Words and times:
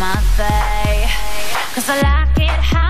my 0.00 0.16
thigh. 0.36 1.06
'Cause 1.74 1.90
I 1.90 1.96
like 2.00 2.38
it 2.38 2.60
how 2.72 2.89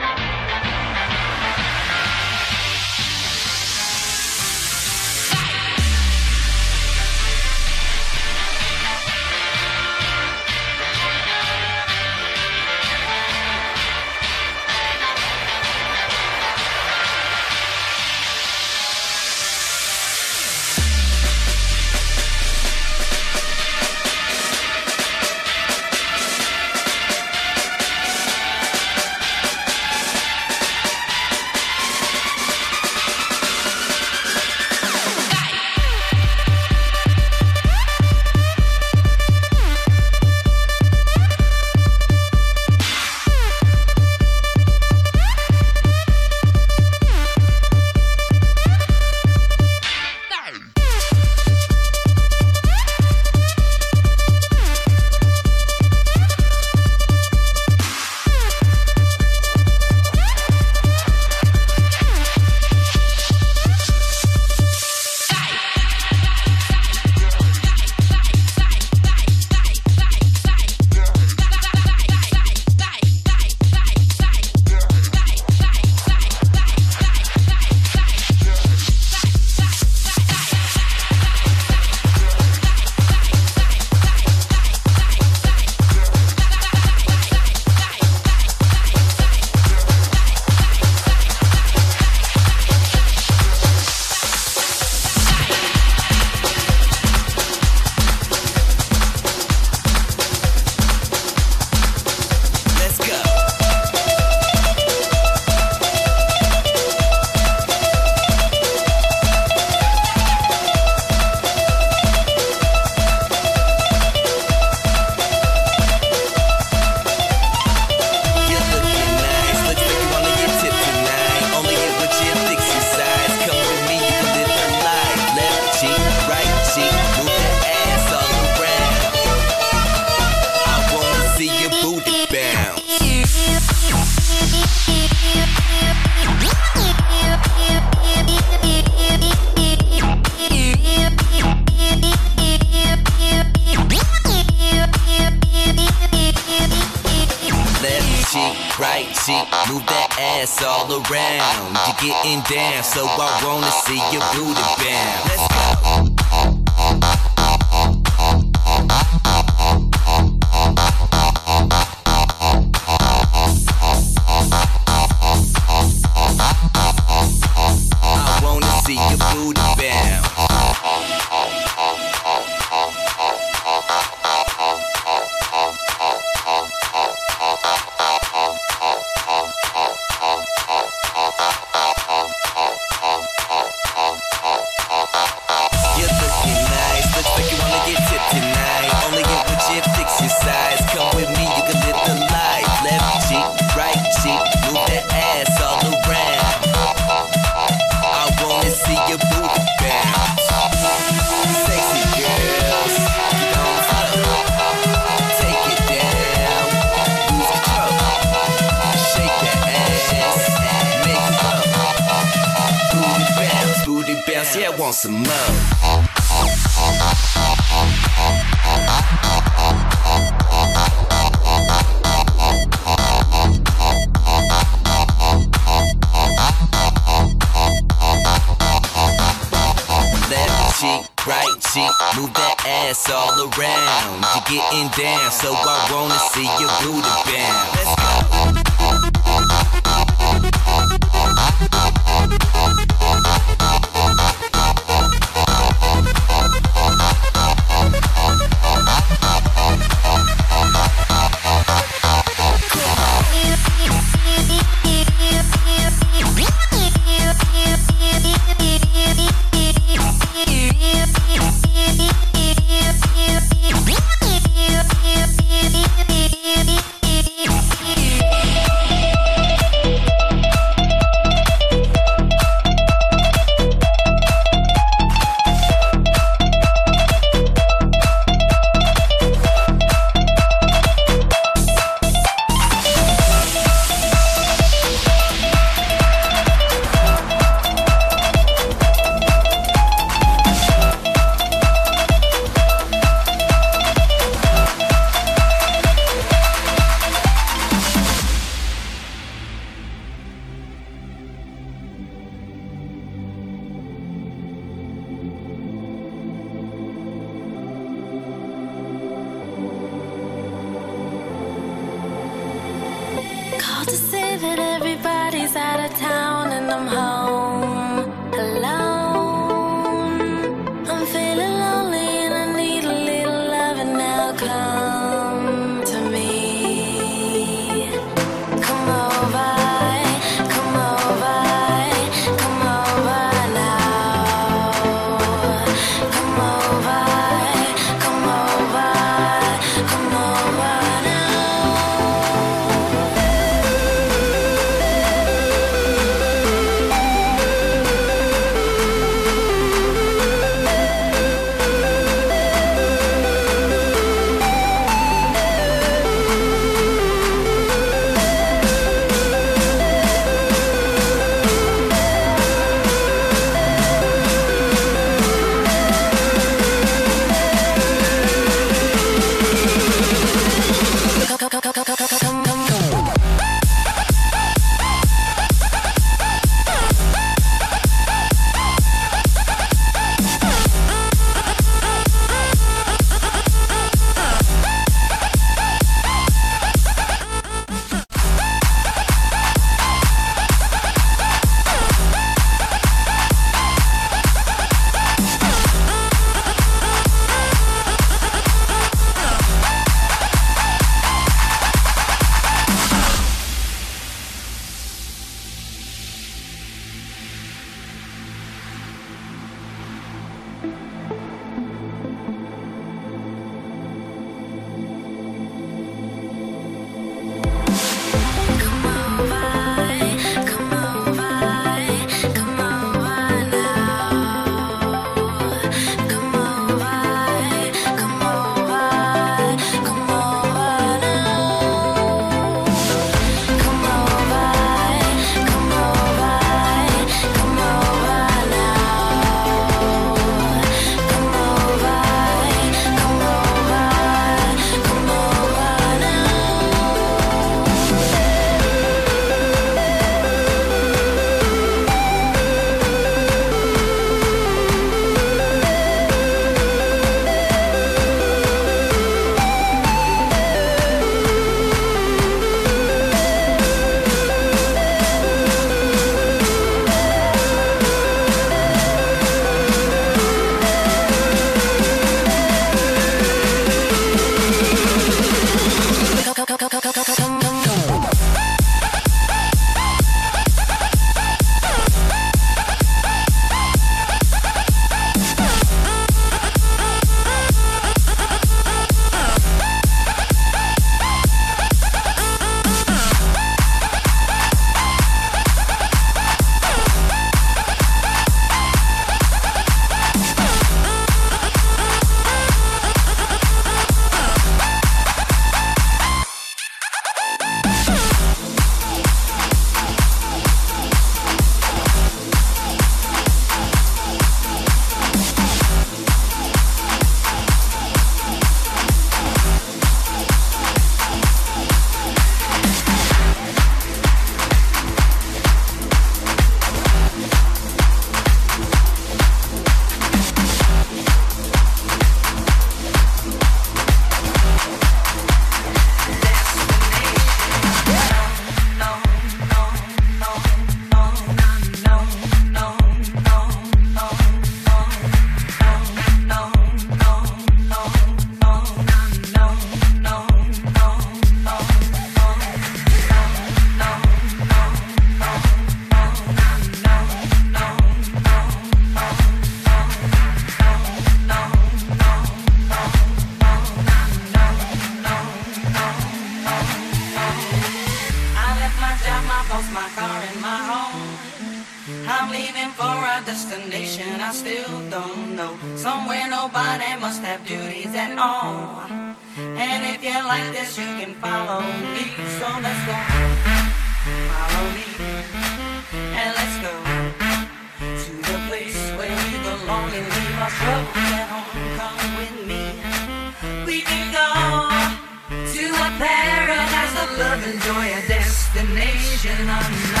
destination 599.21 599.49
unknown. 599.49 600.00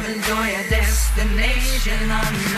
And 0.00 0.22
joy, 0.22 0.48
a 0.48 0.68
destination 0.70 2.10
unknown. 2.10 2.51